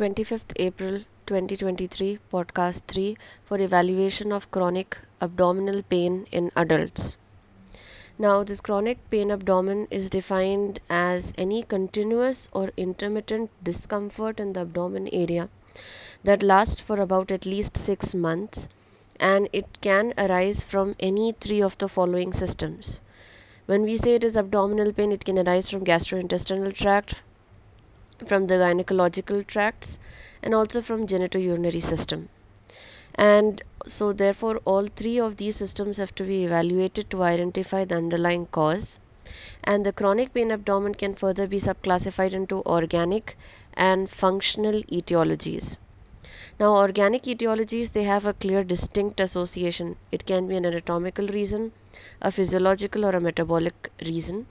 [0.00, 7.18] 25th April 2023, podcast 3 for evaluation of chronic abdominal pain in adults.
[8.18, 14.62] Now, this chronic pain abdomen is defined as any continuous or intermittent discomfort in the
[14.62, 15.50] abdomen area
[16.24, 18.68] that lasts for about at least 6 months
[19.16, 23.02] and it can arise from any three of the following systems.
[23.66, 27.16] When we say it is abdominal pain, it can arise from gastrointestinal tract,
[28.26, 29.98] from the gynecological tracts
[30.42, 32.28] and also from genitourinary system.
[33.14, 37.96] And so therefore all three of these systems have to be evaluated to identify the
[37.96, 38.98] underlying cause.
[39.62, 43.36] And the chronic pain abdomen can further be subclassified into organic
[43.74, 45.78] and functional etiologies.
[46.58, 49.96] Now organic etiologies they have a clear distinct association.
[50.12, 51.72] It can be an anatomical reason
[52.22, 54.46] a physiological or a metabolic reason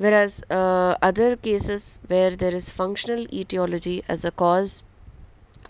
[0.00, 4.82] whereas uh, other cases where there is functional etiology as a cause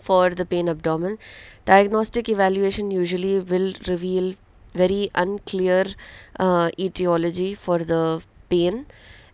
[0.01, 1.17] for the pain abdomen
[1.65, 4.33] diagnostic evaluation usually will reveal
[4.75, 5.85] very unclear
[6.39, 8.85] uh, etiology for the pain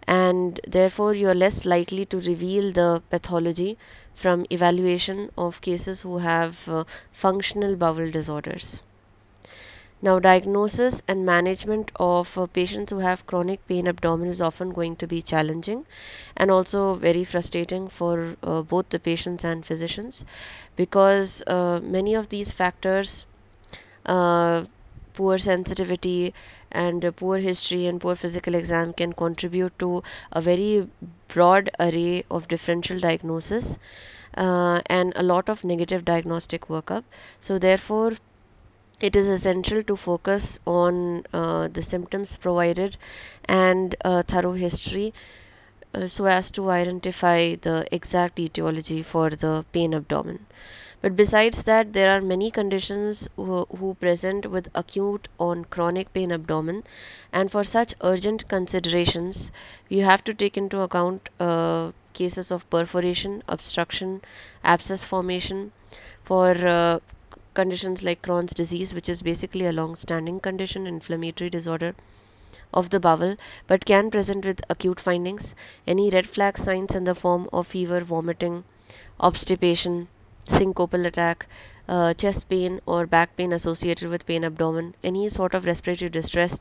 [0.08, 3.78] and therefore you are less likely to reveal the pathology
[4.14, 8.84] from evaluation of cases who have uh, functional bowel disorders
[10.02, 14.96] now, diagnosis and management of uh, patients who have chronic pain abdomen is often going
[14.96, 15.86] to be challenging
[16.36, 20.26] and also very frustrating for uh, both the patients and physicians
[20.76, 23.26] because uh, many of these factors,
[24.06, 24.66] uh,
[25.14, 26.34] poor sensitivity
[26.72, 30.88] and poor history and poor physical exam, can contribute to a very
[31.28, 33.80] broad array of differential diagnosis.
[34.36, 37.04] Uh, and a lot of negative diagnostic workup.
[37.40, 38.12] So, therefore,
[39.02, 42.98] it is essential to focus on uh, the symptoms provided
[43.46, 45.14] and a thorough history
[45.94, 50.46] uh, so as to identify the exact etiology for the pain abdomen.
[51.02, 56.32] But besides that, there are many conditions who, who present with acute or chronic pain
[56.32, 56.84] abdomen,
[57.32, 59.52] and for such urgent considerations,
[59.90, 64.22] you have to take into account uh, cases of perforation, obstruction,
[64.64, 65.72] abscess formation.
[66.24, 67.00] For uh,
[67.58, 71.96] conditions like Crohn's disease, which is basically a long standing condition, inflammatory disorder
[72.74, 73.36] of the bowel,
[73.68, 75.56] but can present with acute findings.
[75.86, 78.64] Any red flag signs in the form of fever, vomiting,
[79.20, 80.08] obstipation,
[80.46, 81.48] syncopal attack,
[81.90, 86.60] uh, chest pain or back pain associated with pain abdomen, any sort of respiratory distress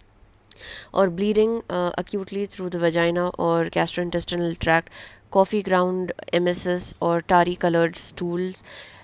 [0.93, 4.91] or bleeding uh, acutely through the vagina or gastrointestinal tract,
[5.31, 8.63] coffee ground emesis or tarry colored stools,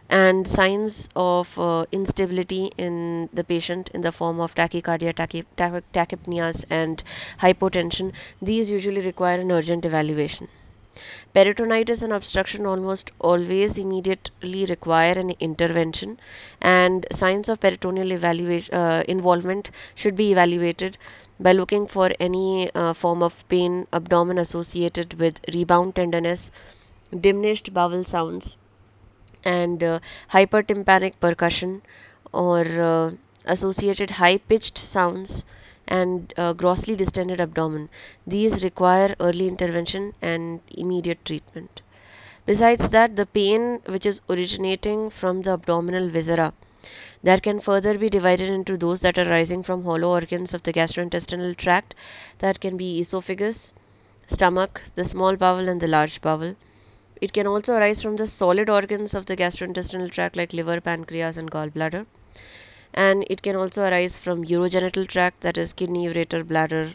[0.08, 5.82] and signs of uh, instability in the patient in the form of tachycardia, tachy, tachy,
[5.92, 7.02] tachypneas, and
[7.40, 8.12] hypotension.
[8.40, 10.48] These usually require an urgent evaluation.
[11.34, 16.20] Peritonitis and obstruction almost always immediately require an intervention,
[16.60, 20.96] and signs of peritoneal uh, involvement should be evaluated
[21.40, 26.52] by looking for any uh, form of pain, abdomen associated with rebound tenderness,
[27.20, 28.56] diminished bowel sounds,
[29.44, 31.82] and uh, hypertympanic percussion
[32.32, 33.12] or uh,
[33.44, 35.44] associated high pitched sounds
[35.88, 37.88] and uh, grossly distended abdomen.
[38.26, 41.82] These require early intervention and immediate treatment.
[42.46, 46.52] Besides that, the pain which is originating from the abdominal viscera
[47.22, 50.72] that can further be divided into those that are arising from hollow organs of the
[50.72, 51.94] gastrointestinal tract
[52.38, 53.72] that can be esophagus,
[54.26, 56.56] stomach, the small bowel and the large bowel
[57.22, 61.38] it can also arise from the solid organs of the gastrointestinal tract like liver, pancreas,
[61.38, 62.04] and gallbladder.
[62.94, 66.94] And it can also arise from urogenital tract, that is kidney, ureter, bladder,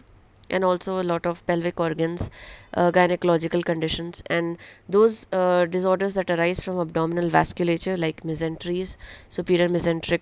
[0.50, 2.32] and also a lot of pelvic organs,
[2.74, 4.58] uh, gynecological conditions, and
[4.90, 8.98] those uh, disorders that arise from abdominal vasculature like mesenteries,
[9.30, 10.22] superior mesenteric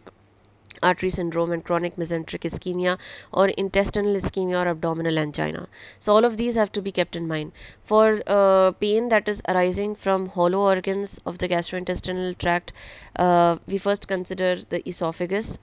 [0.81, 2.97] artery syndrome and chronic mesenteric ischemia
[3.31, 5.67] or intestinal ischemia or abdominal angina.
[5.99, 7.51] So all of these have to be kept in mind.
[7.83, 12.73] For uh, pain that is arising from hollow organs of the gastrointestinal tract,
[13.15, 15.57] uh, we first consider the esophagus.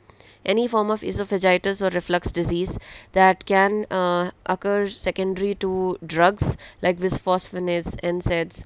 [0.44, 2.78] Any form of esophagitis or reflux disease
[3.12, 8.64] that can uh, occur secondary to drugs like bisphosphonates, NSAIDs,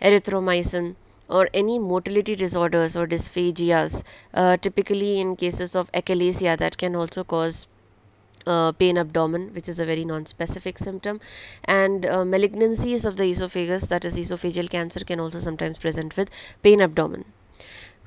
[0.00, 0.96] erythromycin,
[1.28, 4.02] or any motility disorders or dysphagias,
[4.34, 7.66] uh, typically in cases of achalasia that can also cause
[8.46, 11.20] uh, pain abdomen, which is a very non-specific symptom,
[11.64, 16.30] and uh, malignancies of the esophagus, that is esophageal cancer, can also sometimes present with
[16.62, 17.24] pain abdomen.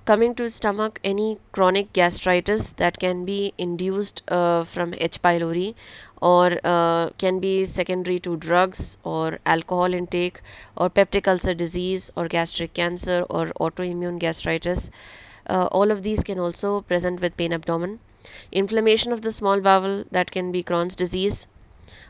[0.08, 5.22] Coming to stomach, any chronic gastritis that can be induced uh, from H.
[5.22, 5.76] pylori
[6.22, 10.42] or uh, can be secondary to drugs or alcohol intake
[10.78, 14.90] or peptic ulcer disease or gastric cancer or autoimmune gastritis.
[15.46, 18.00] Uh, all of these can also present with pain abdomen.
[18.52, 21.48] Inflammation of the small bowel that can be Crohn's disease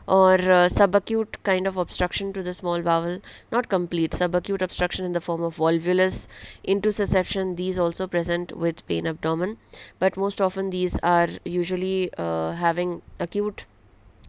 [0.08, 3.20] or uh, subacute kind of obstruction to the small bowel.
[3.52, 6.26] Not complete subacute obstruction in the form of volvulus
[6.66, 9.58] intussusception these also present with pain abdomen.
[10.00, 13.66] But most often these are usually uh, having acute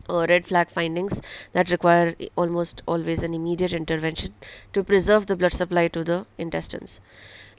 [0.10, 1.22] uh, red flag findings
[1.54, 4.34] that require almost always an immediate intervention
[4.74, 7.00] to preserve the blood supply to the intestines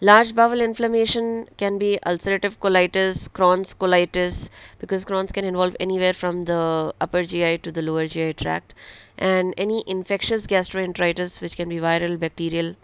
[0.02, 4.48] Large bowel inflammation can be ulcerative colitis, Crohn's colitis,
[4.78, 8.72] because Crohn's can involve anywhere from the upper GI to the lower GI tract,
[9.18, 12.76] and any infectious gastroenteritis, which can be viral, bacterial,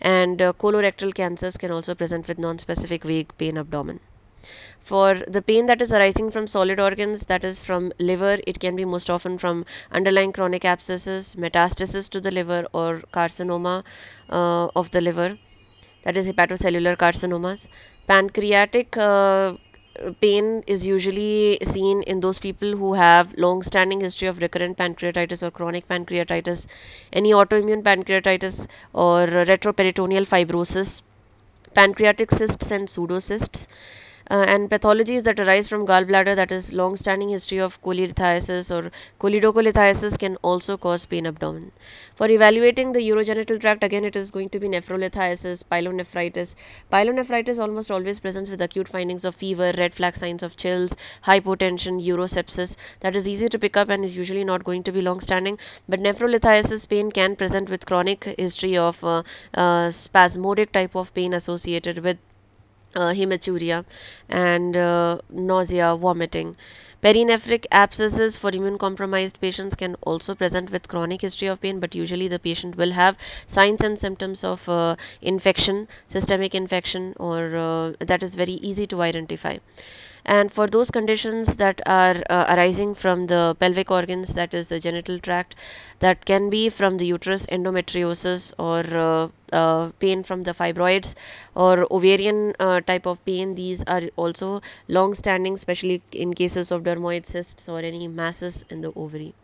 [0.00, 3.98] and uh, colorectal cancers can also present with non-specific vague pain abdomen.
[4.78, 8.76] For the pain that is arising from solid organs, that is from liver, it can
[8.76, 13.82] be most often from underlying chronic abscesses, metastasis to the liver, or carcinoma
[14.30, 15.36] uh, of the liver
[16.04, 17.66] that is hepatocellular carcinomas.
[18.06, 19.54] Pancreatic uh,
[20.20, 25.42] pain is usually seen in those people who have long standing history of recurrent pancreatitis
[25.42, 26.66] or chronic pancreatitis,
[27.12, 31.02] any autoimmune pancreatitis or retroperitoneal fibrosis,
[31.74, 33.66] pancreatic cysts and pseudocysts
[34.30, 38.90] uh, and pathologies that arise from gallbladder that is long standing history of cholelithiasis or
[39.20, 41.70] choledocholithiasis can also cause pain abdomen.
[42.14, 46.54] For evaluating the urogenital tract again it is going to be nephrolithiasis pyelonephritis.
[46.92, 52.02] Pyelonephritis almost always presents with acute findings of fever red flag signs of chills hypotension
[52.04, 52.76] urosepsis.
[53.00, 55.58] That is easy to pick up and is usually not going to be long standing
[55.88, 59.22] but nephrolithiasis pain can present with chronic history of uh,
[59.54, 62.18] uh, spasmodic type of pain associated with
[62.94, 63.84] uh, hematuria
[64.28, 66.56] and uh, nausea, vomiting.
[67.02, 71.94] Perinephric abscesses for immune compromised patients can also present with chronic history of pain, but
[71.94, 77.92] usually the patient will have signs and symptoms of uh, infection, systemic infection, or uh,
[78.00, 79.58] that is very easy to identify
[80.26, 84.80] and for those conditions that are uh, arising from the pelvic organs that is the
[84.80, 85.54] genital tract
[86.00, 91.14] that can be from the uterus endometriosis or uh, uh, pain from the fibroids
[91.54, 96.82] or ovarian uh, type of pain these are also long standing especially in cases of
[96.82, 99.34] dermoid cysts or any masses in the ovary.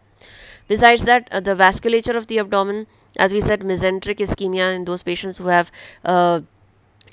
[0.69, 2.87] Besides that uh, the vasculature of the abdomen
[3.17, 5.71] as we said mesenteric ischemia in those patients who have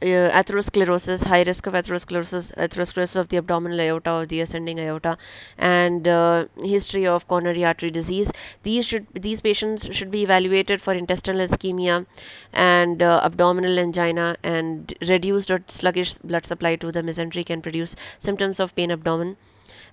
[0.02, 5.18] uh, atherosclerosis, high risk of atherosclerosis, atherosclerosis of the abdominal aorta or the ascending aorta,
[5.58, 8.32] and uh, history of coronary artery disease.
[8.64, 12.06] These should these patients should be evaluated for intestinal ischemia
[12.54, 17.96] and uh, abdominal angina, and reduced or sluggish blood supply to the mesentery can produce
[18.20, 19.38] symptoms of pain abdomen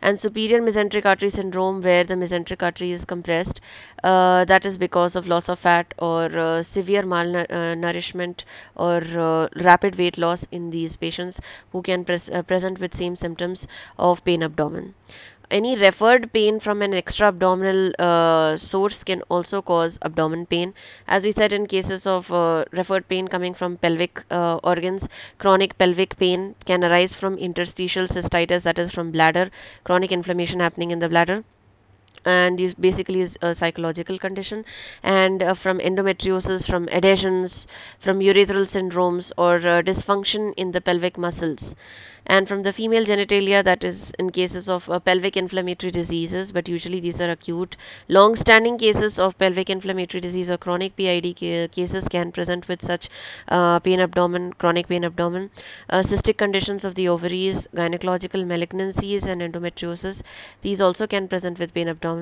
[0.03, 3.61] and superior mesenteric artery syndrome where the mesenteric artery is compressed
[4.03, 8.45] uh, that is because of loss of fat or uh, severe malnourishment
[8.77, 11.41] or uh, rapid weight loss in these patients
[11.73, 13.67] who can pres uh, present with same symptoms
[13.99, 14.95] of pain abdomen
[15.51, 20.75] any referred pain from an extra abdominal uh, source can also cause abdomen pain.
[21.07, 25.09] As we said, in cases of uh, referred pain coming from pelvic uh, organs,
[25.39, 29.51] chronic pelvic pain can arise from interstitial cystitis, that is from bladder,
[29.85, 31.45] chronic inflammation happening in the bladder
[32.25, 34.65] and basically is a psychological condition.
[35.03, 37.67] And uh, from endometriosis from adhesions
[37.99, 41.75] from urethral syndromes or uh, dysfunction in the pelvic muscles.
[42.27, 46.69] And from the female genitalia that is in cases of uh, pelvic inflammatory diseases but
[46.69, 47.77] usually these are acute.
[48.09, 52.81] Long standing cases of pelvic inflammatory disease or chronic PID ca cases can present with
[52.83, 53.09] such
[53.49, 55.51] uh, pain abdomen chronic pain abdomen.
[55.89, 60.23] Uh, cystic conditions of the ovaries gynecological malignancies and endometriosis
[60.63, 62.14] these also can present with pain abdomen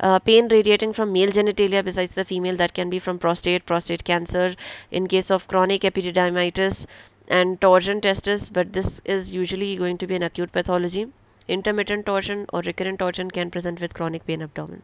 [0.00, 4.04] uh, pain radiating from male genitalia besides the female that can be from prostate prostate
[4.04, 4.54] cancer
[4.90, 6.86] in case of chronic epididymitis
[7.28, 11.06] and torsion testis, but this is usually going to be an acute pathology.
[11.48, 14.82] Intermittent torsion or recurrent torsion can present with chronic pain abdomen.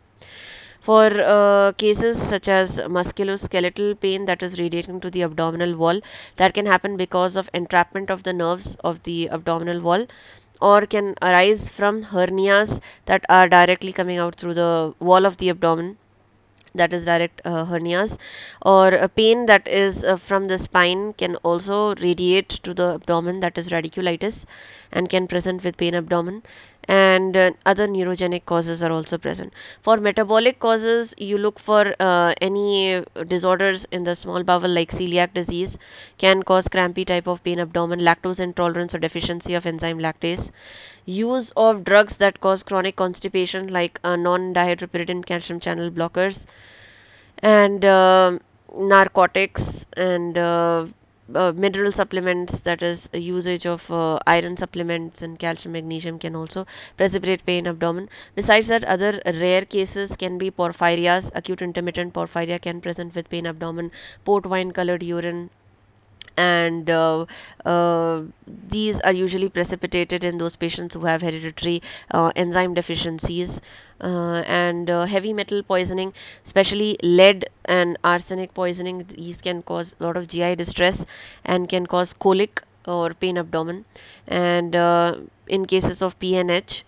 [0.80, 6.00] For uh, cases such as musculoskeletal pain that is radiating to the abdominal wall,
[6.36, 10.06] that can happen because of entrapment of the nerves of the abdominal wall
[10.62, 15.50] or can arise from hernias that are directly coming out through the wall of the
[15.50, 15.96] abdomen
[16.74, 18.18] that is direct uh, hernias
[18.62, 23.40] or a pain that is uh, from the spine can also radiate to the abdomen
[23.40, 24.44] that is radiculitis
[24.92, 26.42] and can present with pain abdomen
[26.88, 29.52] and uh, other neurogenic causes are also present.
[29.82, 35.32] For metabolic causes, you look for uh, any disorders in the small bowel like celiac
[35.32, 35.78] disease
[36.18, 40.50] can cause crampy type of pain abdomen, lactose intolerance or deficiency of enzyme lactase.
[41.04, 46.46] Use of drugs that cause chronic constipation like uh, non-dihydropyridine calcium channel blockers
[47.38, 48.38] and uh,
[48.76, 50.86] narcotics and uh,
[51.34, 56.66] uh, mineral supplements that is usage of uh, iron supplements and calcium magnesium can also
[56.96, 58.08] precipitate pain abdomen.
[58.34, 61.30] Besides that other rare cases can be porphyrias.
[61.34, 63.90] Acute intermittent porphyria can present with pain abdomen
[64.24, 65.50] port wine colored urine
[66.36, 67.26] and uh,
[67.64, 68.22] uh,
[68.68, 73.60] these are usually precipitated in those patients who have hereditary uh, enzyme deficiencies
[74.00, 76.12] uh, and uh, heavy metal poisoning
[76.44, 81.06] especially lead and arsenic poisoning these can cause a lot of GI distress
[81.44, 83.84] and can cause colic or pain abdomen.
[84.26, 84.74] And
[85.48, 86.82] in cases of PNH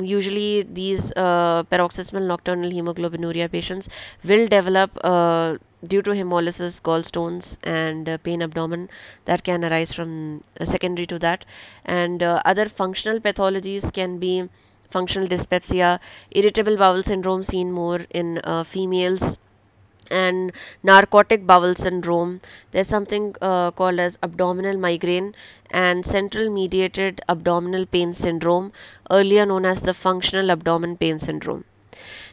[0.00, 3.88] usually these uh, paroxysmal nocturnal hemoglobinuria patients
[4.24, 8.88] will develop uh, due to hemolysis gallstones and uh, pain abdomen
[9.24, 11.44] that can arise from uh, secondary to that.
[11.84, 14.48] And uh, other functional pathologies can be
[14.90, 16.00] functional dyspepsia
[16.30, 19.38] irritable bowel syndrome seen more in uh, females
[20.10, 22.40] and narcotic bowel syndrome.
[22.70, 25.34] There's something uh, called as abdominal migraine
[25.70, 28.72] and central mediated abdominal pain syndrome
[29.10, 31.64] earlier known as the functional abdomen pain syndrome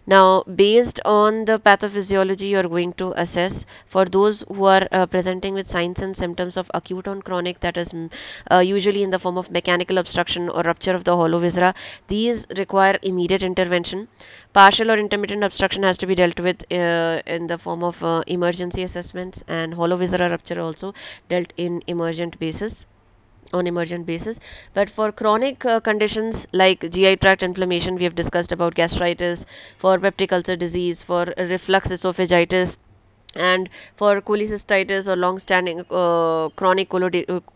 [0.05, 5.05] now, based on the pathophysiology, you are going to assess for those who are uh,
[5.05, 7.93] presenting with signs and symptoms of acute on chronic, that is
[8.51, 11.73] uh, usually in the form of mechanical obstruction or rupture of the hollow viscera.
[12.07, 14.09] These require immediate intervention.
[14.51, 18.23] Partial or intermittent obstruction has to be dealt with uh, in the form of uh,
[18.27, 20.93] emergency assessments, and hollow viscera rupture also
[21.29, 22.85] dealt in emergent basis
[23.51, 24.39] on emergent basis.
[24.73, 29.45] But for chronic uh, conditions like gi tract inflammation we have discussed about gastritis
[29.77, 32.77] for peptic ulcer disease for reflux esophagitis
[33.35, 36.89] and for cholecystitis or long-standing uh, chronic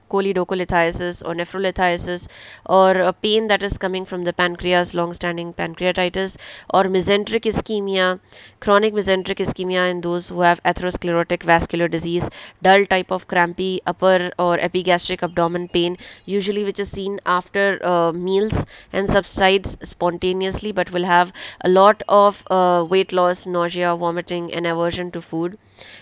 [0.09, 2.27] choledocholithiasis or nephrolithiasis
[2.65, 6.37] or a pain that is coming from the pancreas long-standing pancreatitis
[6.73, 8.19] or mesenteric ischemia
[8.59, 12.29] chronic mesenteric ischemia in those who have atherosclerotic vascular disease
[12.61, 18.11] dull type of crampy upper or epigastric abdomen pain usually which is seen after uh,
[18.11, 24.53] meals and subsides spontaneously but will have a lot of uh, weight loss nausea vomiting
[24.53, 25.57] and aversion to food.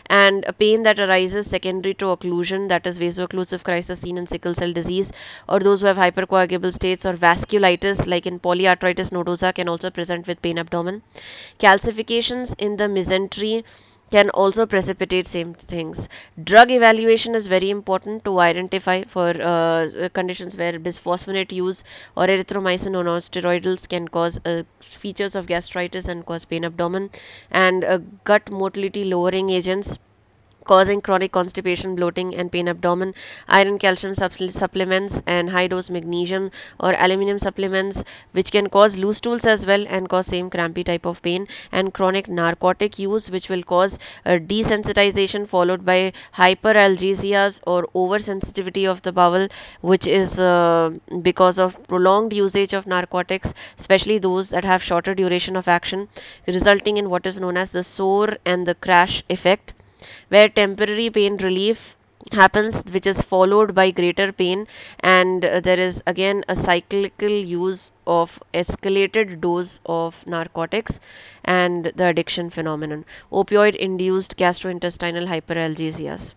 [0.07, 4.53] And a pain that arises secondary to occlusion that is vaso-occlusive crisis seen in sickle
[4.53, 5.11] cell disease.
[5.49, 10.27] Or those who have hypercoagulable states or vasculitis like in polyarteritis nodosa can also present
[10.27, 11.01] with pain abdomen.
[11.59, 13.63] Calcifications in the mesentery
[14.11, 16.07] can also precipitate same things.
[16.43, 21.83] Drug evaluation is very important to identify for uh, conditions where bisphosphonate use
[22.15, 27.09] or erythromycin or non-steroidals can cause uh, features of gastritis and cause pain abdomen.
[27.51, 29.97] And uh, gut motility lowering agents
[30.65, 33.13] causing chronic constipation, bloating, and pain abdomen,
[33.47, 38.03] iron calcium supplements, and high dose magnesium or aluminum supplements,
[38.33, 41.93] which can cause loose stools as well and cause same crampy type of pain, and
[41.93, 49.47] chronic narcotic use, which will cause desensitization followed by hyperalgesias or oversensitivity of the bowel,
[49.81, 50.89] which is uh,
[51.21, 56.07] because of prolonged usage of narcotics, especially those that have shorter duration of action,
[56.47, 59.74] resulting in what is known as the soar and the crash effect
[60.29, 61.97] where temporary pain relief
[62.31, 64.67] happens which is followed by greater pain.
[64.99, 70.99] And uh, there is again a cyclical use of escalated dose of narcotics
[71.43, 73.05] and the addiction phenomenon.
[73.31, 76.33] Opioid induced gastrointestinal hyperalgesias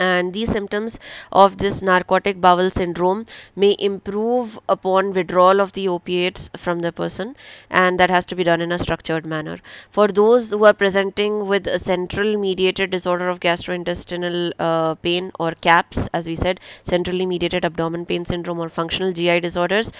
[0.00, 0.98] and these symptoms
[1.32, 3.24] of this narcotic bowel syndrome
[3.56, 7.34] may improve upon withdrawal of the opiates from the person
[7.70, 9.58] and that has to be done in a structured manner.
[9.90, 15.52] For those who are presenting with a central mediated disorder of gastrointestinal uh, pain or
[15.52, 19.92] CAPS as we said centrally mediated abdomen pain syndrome or functional gi disorders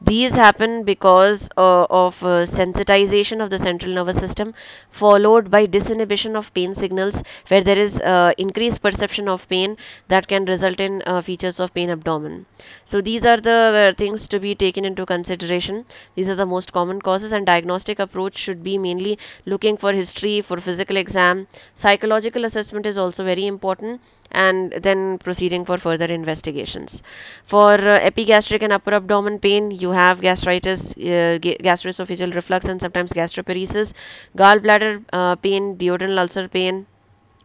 [0.00, 4.54] these happen because uh, of uh, sensitization of the central nervous system
[4.90, 9.76] followed by disinhibition of pain signals where there is uh, increased perception of pain
[10.08, 12.46] that can result in uh, features of pain abdomen.
[12.84, 15.84] So these are the uh, things to be taken into consideration.
[16.14, 20.40] These are the most common causes and diagnostic approach should be mainly looking for history,
[20.40, 21.46] for physical exam.
[21.74, 24.00] Psychological assessment is also very important
[24.32, 27.02] and then proceeding for further investigations.
[27.44, 33.12] For uh, epigastric and upper abdomen pain, you have gastritis, uh, gastroesophageal reflux, and sometimes
[33.12, 33.94] gastroparesis,
[34.36, 36.86] gallbladder uh, pain, duodenal ulcer pain,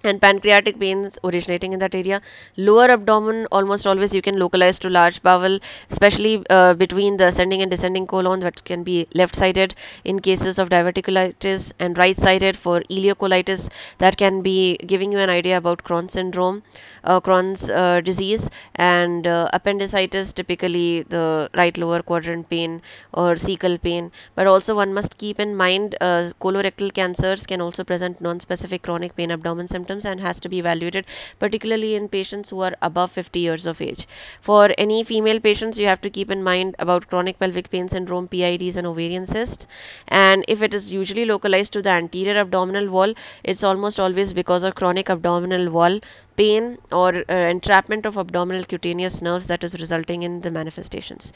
[0.03, 2.21] and pancreatic pains originating in that area.
[2.57, 7.61] Lower abdomen, almost always you can localize to large bowel, especially uh, between the ascending
[7.61, 12.55] and descending colon, that can be left sided in cases of diverticulitis, and right sided
[12.57, 16.63] for ileocolitis, that can be giving you an idea about Crohn's syndrome,
[17.03, 22.81] uh, Crohn's uh, disease, and uh, appendicitis, typically the right lower quadrant pain
[23.13, 24.11] or cecal pain.
[24.35, 28.81] But also, one must keep in mind uh, colorectal cancers can also present non specific
[28.83, 31.05] chronic pain abdomen symptoms symptoms and has to be evaluated
[31.39, 34.07] particularly in patients who are above 50 years of age.
[34.41, 38.27] For any female patients you have to keep in mind about chronic pelvic pain syndrome
[38.27, 39.67] pids and ovarian cysts.
[40.07, 44.63] And if it is usually localized to the anterior abdominal wall it's almost always because
[44.63, 45.99] of chronic abdominal wall
[46.37, 51.33] pain or uh, entrapment of abdominal cutaneous nerves that is resulting in the manifestations.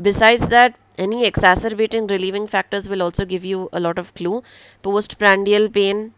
[0.00, 4.42] Besides that any exacerbating relieving factors will also give you a lot of clue.
[4.82, 6.14] Postprandial pain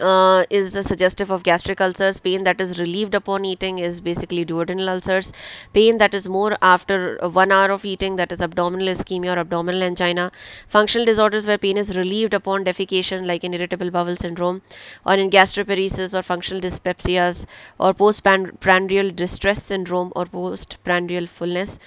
[0.00, 2.20] uh, is suggestive of gastric ulcers.
[2.20, 5.32] Pain that is relieved upon eating is basically duodenal ulcers.
[5.72, 9.82] Pain that is more after one hour of eating, that is abdominal ischemia or abdominal
[9.82, 10.30] angina.
[10.68, 14.62] Functional disorders where pain is relieved upon defecation, like in irritable bowel syndrome,
[15.06, 17.46] or in gastroparesis or functional dyspepsias,
[17.78, 21.78] or postprandial distress syndrome or postprandial fullness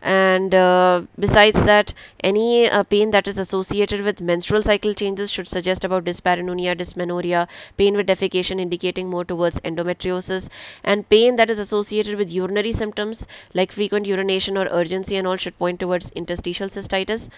[0.00, 5.48] and uh, besides that any uh, pain that is associated with menstrual cycle changes should
[5.48, 10.48] suggest about dyspareunia dysmenorrhea pain with defecation indicating more towards endometriosis
[10.84, 15.36] and pain that is associated with urinary symptoms like frequent urination or urgency and all
[15.36, 17.28] should point towards interstitial cystitis.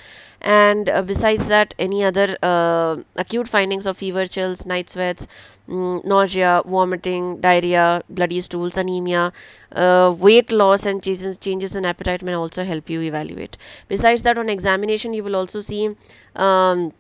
[0.43, 5.27] And uh, besides that any other uh, acute findings of fever chills night sweats
[5.69, 9.33] mm, nausea vomiting diarrhea bloody stools anemia
[9.73, 13.57] uh, weight loss and changes, changes in appetite may also help you evaluate
[13.89, 15.89] besides that on examination you will also see
[16.37, 16.93] um,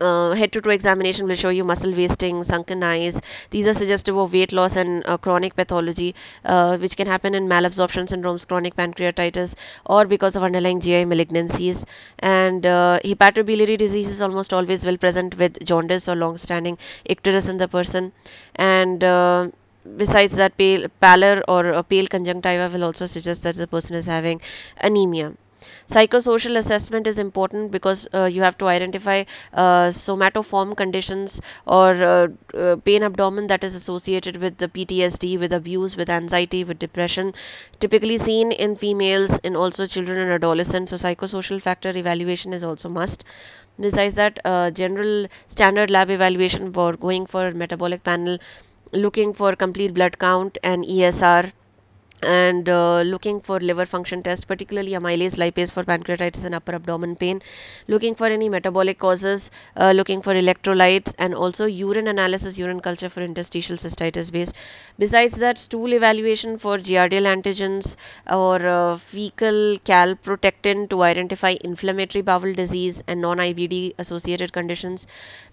[0.00, 3.20] uh, head to toe examination will show you muscle wasting, sunken eyes.
[3.50, 7.46] These are suggestive of weight loss and uh, chronic pathology, uh, which can happen in
[7.46, 9.54] malabsorption syndromes, chronic pancreatitis,
[9.86, 11.84] or because of underlying GI malignancies.
[12.18, 17.58] And uh, hepatobiliary disease is almost always well present with jaundice or long-standing icterus in
[17.58, 18.12] the person.
[18.56, 19.48] And uh,
[19.96, 24.06] besides that, pale, pallor or a pale conjunctiva will also suggest that the person is
[24.06, 24.40] having
[24.78, 25.32] anemia
[25.88, 29.22] psychosocial assessment is important because uh, you have to identify
[29.52, 35.52] uh, somatoform conditions or uh, uh pain abdomen that is associated with the PTSD, with
[35.52, 37.32] abuse, with anxiety, with depression,
[37.80, 40.90] typically seen in females, in also children and adolescents.
[40.90, 43.24] So, psychosocial factor evaluation is also must.
[43.80, 48.38] Besides that, uh, general standard lab evaluation for going for metabolic panel,
[48.92, 51.52] looking for complete blood count and ESR
[52.22, 57.16] and uh, looking for liver function test particularly amylase lipase for pancreatitis and upper abdomen
[57.16, 57.42] pain
[57.88, 63.08] looking for any metabolic causes uh, looking for electrolytes and also urine analysis urine culture
[63.08, 64.54] for interstitial cystitis based
[64.98, 67.96] besides that stool evaluation for giardial antigens
[68.30, 75.06] or uh, fecal calprotectin to identify inflammatory bowel disease and non-IBD associated conditions.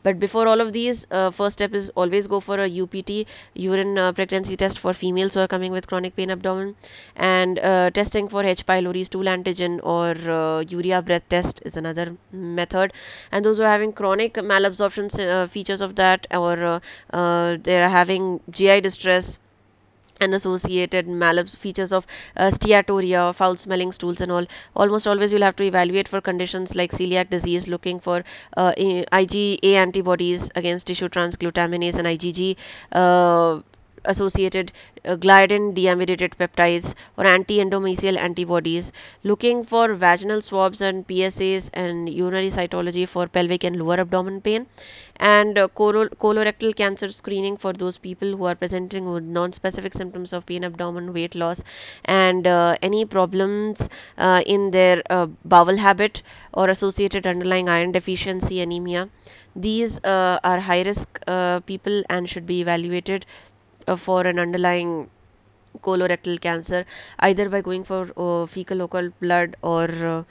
[0.04, 3.98] But before all of these uh, first step is always go for a UPT urine
[3.98, 6.76] uh, pregnancy test for females who are coming with chronic pain abdomen.
[7.16, 8.66] And uh, testing for H.
[8.66, 12.94] pylori stool antigen or uh, urea breath test is another method.
[13.32, 18.40] And those who are having chronic malabsorption uh, features of that or they are having
[18.52, 19.39] GI distress
[20.22, 22.06] and associated malab features of
[22.38, 24.46] uh, steatorrhea, foul smelling stools, and all.
[24.76, 28.24] Almost always you'll have to evaluate for conditions like celiac disease, looking for
[28.58, 32.56] uh, IgA antibodies against tissue transglutaminase and IgG.
[32.92, 33.62] Uh,
[34.06, 34.72] associated
[35.06, 38.92] uh, gliadin deamidated peptides or anti-endomysial antibodies
[39.24, 44.68] looking for vaginal swabs and PSAs and urinary cytology for pelvic and lower abdomen pain
[45.20, 50.46] and uh, colorectal cancer screening for those people who are presenting with non-specific symptoms of
[50.46, 51.64] pain abdomen weight loss
[52.06, 55.04] and uh, any problems uh, in their
[55.46, 56.22] bowel habit
[56.54, 59.10] or associated underlying iron deficiency anemia.
[59.56, 61.20] These are high risk
[61.66, 63.26] people and should be evaluated
[63.98, 65.10] for an underlying
[65.82, 66.86] colorectal cancer
[67.20, 70.24] either by going for uh, fecal occult blood or uh,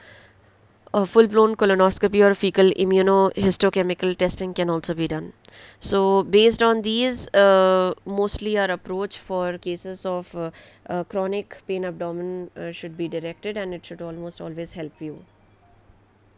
[0.95, 5.33] a full-blown colonoscopy or fecal immunohistochemical testing can also be done.
[5.81, 10.51] So based on these uh, mostly our approach for cases of uh,
[10.89, 15.25] uh, chronic pain abdomen should be directed and it should almost always help you